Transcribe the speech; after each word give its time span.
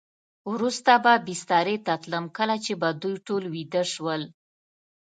وروسته 0.51 0.91
به 1.03 1.13
بسترې 1.27 1.77
ته 1.85 1.93
تلم، 2.03 2.25
کله 2.37 2.55
چې 2.65 2.73
به 2.81 2.89
دوی 3.01 3.15
ټول 3.27 3.43
ویده 3.53 3.83
شول. 3.93 4.21